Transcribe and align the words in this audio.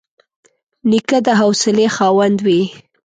نیکه 0.89 1.17
د 1.25 1.27
حوصلې 1.39 1.87
خاوند 1.95 2.37
وي. 2.45 2.61